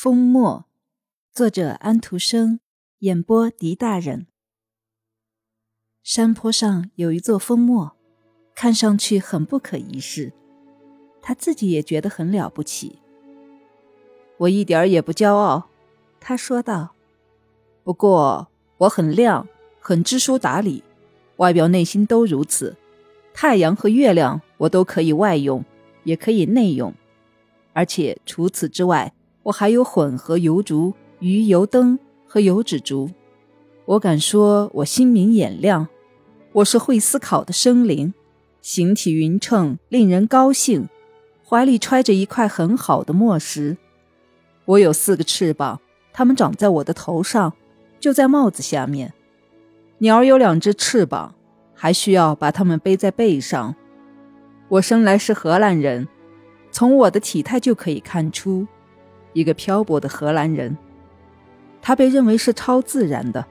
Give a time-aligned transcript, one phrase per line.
[0.00, 0.64] 风墨，
[1.32, 2.60] 作者安徒生，
[3.00, 4.28] 演播狄大人。
[6.04, 7.96] 山坡上有一座风墨，
[8.54, 10.32] 看上去很不可一世，
[11.20, 13.00] 他自己也觉得很了不起。
[14.36, 15.68] 我一点儿也不骄傲，
[16.20, 16.94] 他说道。
[17.82, 18.46] 不过
[18.76, 19.48] 我很亮，
[19.80, 20.84] 很知书达理，
[21.38, 22.76] 外表内心都如此。
[23.34, 25.64] 太阳和月亮我都可以外用，
[26.04, 26.94] 也可以内用，
[27.72, 29.12] 而且除此之外。
[29.44, 33.10] 我还有混合油烛、鱼油灯和油纸烛。
[33.84, 35.88] 我敢说，我心明眼亮。
[36.52, 38.12] 我是会思考的生灵，
[38.60, 40.88] 形体匀称，令人高兴。
[41.46, 43.76] 怀里揣着一块很好的墨石。
[44.66, 45.80] 我有四个翅膀，
[46.12, 47.54] 它们长在我的头上，
[47.98, 49.14] 就在帽子下面。
[49.98, 51.34] 鸟儿有两只翅膀，
[51.74, 53.74] 还需要把它们背在背上。
[54.68, 56.06] 我生来是荷兰人，
[56.70, 58.66] 从我的体态就可以看出。
[59.32, 60.76] 一个漂泊的荷兰人，
[61.80, 63.44] 他被认为是超自然的。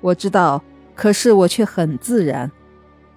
[0.00, 0.62] 我知道，
[0.94, 2.50] 可是我却很自然。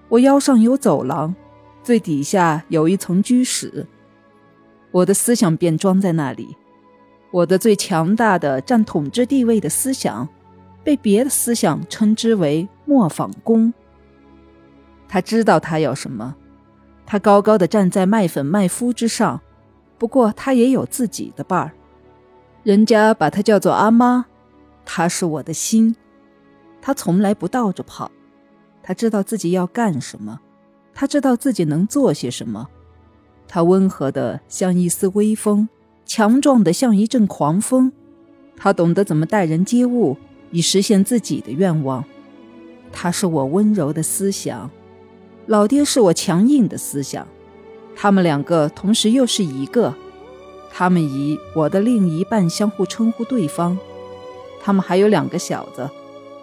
[0.08, 1.34] 我腰上有走廊，
[1.82, 3.86] 最底下有一层居室。
[4.90, 6.56] 我的思想便装在那里。
[7.30, 10.28] 我的最强大的、占统治地位的思想，
[10.84, 13.74] 被别的思想称之为磨坊工。
[15.08, 16.36] 他知道他要什么，
[17.04, 19.40] 他高高的站在麦粉麦麸之上。
[20.04, 21.72] 不过他也有自己的伴儿，
[22.62, 24.26] 人家把他叫做阿妈，
[24.84, 25.96] 他是我的心，
[26.82, 28.10] 他从来不倒着跑，
[28.82, 30.38] 他知道自己要干什么，
[30.92, 32.68] 他知道自己能做些什么，
[33.48, 35.66] 他温和的像一丝微风，
[36.04, 37.90] 强壮的像一阵狂风，
[38.58, 40.18] 他懂得怎么待人接物，
[40.50, 42.04] 以实现自己的愿望，
[42.92, 44.70] 他是我温柔的思想，
[45.46, 47.26] 老爹是我强硬的思想。
[47.96, 49.94] 他们两个同时又是一个，
[50.70, 53.78] 他们以我的另一半相互称呼对方。
[54.62, 55.88] 他们还有两个小子，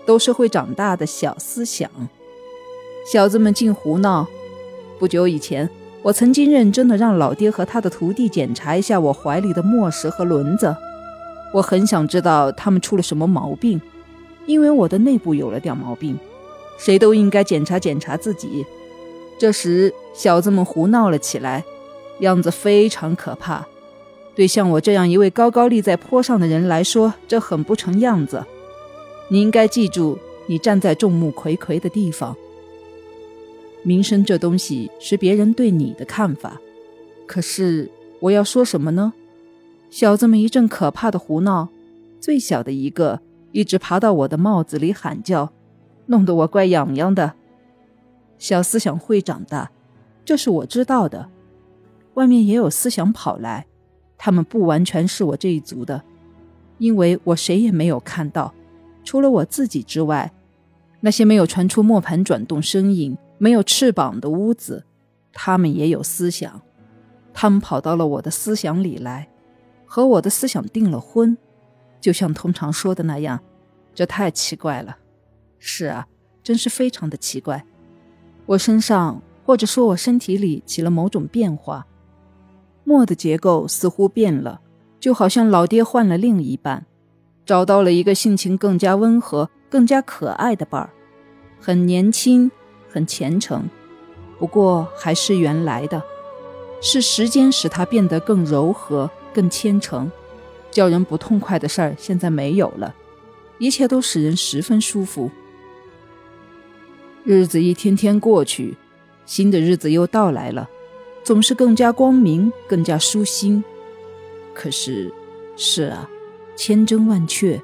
[0.05, 1.89] 都是会长大的小思想。
[3.11, 4.27] 小子们竟胡闹。
[4.99, 5.67] 不久以前，
[6.03, 10.75] 我曾经认真的让老爹和他的徒弟检查一下我怀里的墨石和轮子。
[11.53, 13.81] 我很想知道他们出了什么毛病，
[14.45, 16.17] 因为我的内部有了点毛病。
[16.77, 18.65] 谁都应该检查检查自己。
[19.41, 21.65] 这时，小子们胡闹了起来，
[22.19, 23.67] 样子非常可怕。
[24.35, 28.45] 对像我这样一位高高立在坡上的人来说，这很不成样子。
[29.29, 32.37] 你应该记住，你站在众目睽睽的地方。
[33.81, 36.61] 名声这东西是别人对你的看法。
[37.25, 39.11] 可是我要说什么呢？
[39.89, 41.69] 小子们一阵可怕的胡闹，
[42.19, 43.19] 最小的一个
[43.51, 45.51] 一直爬到我的帽子里喊叫，
[46.05, 47.33] 弄得我怪痒痒的。
[48.41, 49.69] 小思想会长大，
[50.25, 51.29] 这是我知道的。
[52.15, 53.67] 外面也有思想跑来，
[54.17, 56.01] 他们不完全是我这一族的，
[56.79, 58.51] 因为我谁也没有看到，
[59.03, 60.33] 除了我自己之外，
[61.01, 64.85] 那些没有传出磨盘转动声音、没有翅膀的屋子，
[65.31, 66.59] 他们也有思想。
[67.31, 69.29] 他们跑到了我的思想里来，
[69.85, 71.37] 和我的思想订了婚，
[72.01, 73.39] 就像通常说的那样。
[73.93, 74.97] 这太奇怪了。
[75.59, 76.07] 是啊，
[76.41, 77.63] 真是非常的奇怪。
[78.45, 81.85] 我身上，或者说我身体里起了某种变化，
[82.83, 84.59] 墨的结构似乎变了，
[84.99, 86.85] 就好像老爹换了另一半，
[87.45, 90.89] 找到了一个性情更加温和、更加可爱的伴儿，
[91.59, 92.51] 很年轻，
[92.89, 93.69] 很虔诚，
[94.37, 96.01] 不过还是原来的，
[96.81, 100.11] 是时间使他变得更柔和、更虔诚，
[100.71, 102.93] 叫人不痛快的事儿现在没有了，
[103.59, 105.29] 一切都使人十分舒服。
[107.23, 108.75] 日子一天天过去，
[109.27, 110.67] 新的日子又到来了，
[111.23, 113.63] 总是更加光明，更加舒心。
[114.55, 115.13] 可是，
[115.55, 116.09] 是啊，
[116.55, 117.61] 千真万确，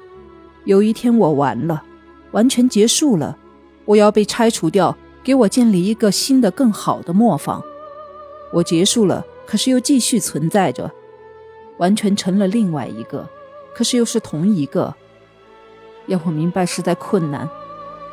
[0.64, 1.82] 有一天我完了，
[2.30, 3.36] 完全结束了，
[3.84, 7.60] 我要被拆除掉，给我建立一个新的、更好的磨坊。
[8.52, 10.88] 我结束了，可是又继续存在着，
[11.78, 13.28] 完全成了另外一个，
[13.74, 14.94] 可是又是同一个。
[16.06, 17.50] 要我明白实在困难，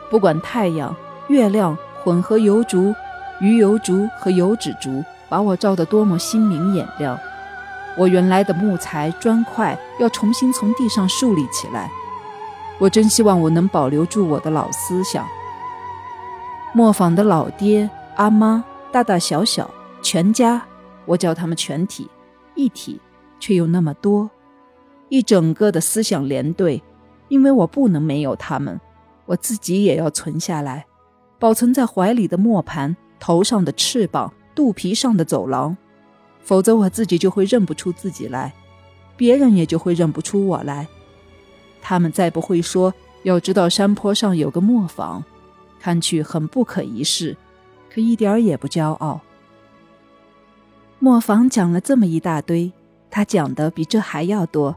[0.10, 0.96] 不管太阳。
[1.28, 2.94] 月亮混合油烛、
[3.40, 7.18] 鱼油烛和油纸烛，把我照得多么心明眼亮。
[7.98, 11.90] 我原来的木材砖块要重新从地上树立起来。
[12.78, 15.26] 我真希望我能保留住我的老思想。
[16.74, 19.70] 磨坊的老爹、阿妈、大大小小
[20.02, 20.62] 全家，
[21.06, 22.10] 我叫他们全体
[22.54, 23.00] 一体，
[23.40, 24.30] 却又那么多，
[25.08, 26.84] 一整个的思想连队。
[27.30, 28.80] 因为我不能没有他们，
[29.26, 30.86] 我自己也要存下来。
[31.38, 35.76] 保存在怀里的磨盘，头上的翅膀，肚皮上的走廊，
[36.42, 38.54] 否则我自己就会认不出自己来。
[39.18, 40.88] 别人也就会认不出我来。
[41.82, 42.94] 他们再不会说
[43.24, 45.24] 要知道山坡上有个磨坊，
[45.80, 47.38] 看去很不可一世，
[47.90, 49.22] 可一点儿也不骄傲。
[51.00, 52.72] 磨坊讲了这么一大堆，
[53.12, 54.76] 他讲的比这还要多，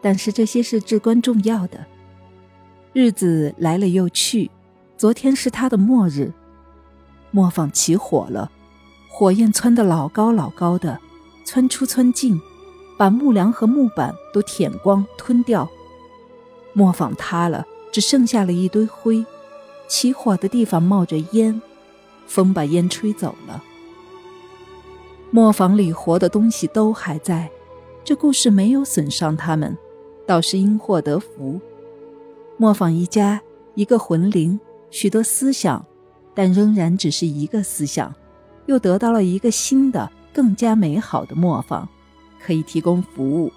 [0.00, 1.86] 但是这些是至关重要的。
[2.92, 4.50] 日子来了又去，
[5.02, 6.32] 昨天是他的末日。
[7.32, 8.52] 磨坊起火了，
[9.10, 11.00] 火焰蹿得老高老高的，
[11.44, 12.40] 蹿出蹿进，
[12.96, 15.68] 把木梁和木板都舔光吞掉。
[16.72, 19.26] 磨坊塌了，只剩下了一堆灰。
[19.88, 21.60] 起火的地方冒着烟，
[22.28, 23.60] 风把烟吹走了。
[25.32, 27.50] 磨坊里活的东西都还在，
[28.04, 29.76] 这故事没有损伤他们，
[30.24, 31.60] 倒是因祸得福。
[32.56, 33.42] 磨坊一家，
[33.74, 34.60] 一个魂灵，
[34.92, 35.84] 许多思想。
[36.34, 38.10] 但仍然只是一个思想，
[38.64, 41.86] 又得到了一个新的、更加美好的磨坊，
[42.42, 43.52] 可以提供服务。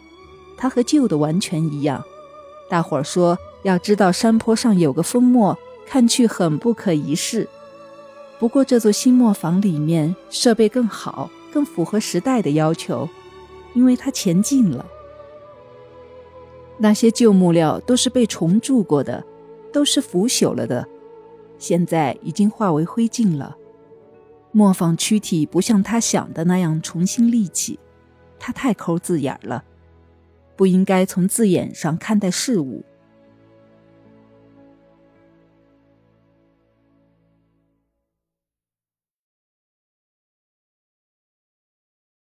[0.57, 2.03] 它和旧的完全一样。
[2.69, 7.47] 大伙儿说，要知道山坡上有个风磨，看去很不可一世。
[8.39, 13.07] 不过这座新磨坊里面设备更好，更符合时代的要求，
[13.73, 14.85] 因为它前进了。
[16.77, 19.23] 那些旧木料都是被重铸过的，
[19.71, 20.85] 都是腐朽了的。
[21.57, 23.55] 现在已经化为灰烬了。
[24.51, 27.77] 磨坊躯体不像他想的那样重新立起，
[28.39, 29.63] 他太抠字眼了，
[30.55, 32.83] 不应该从字眼上看待事物。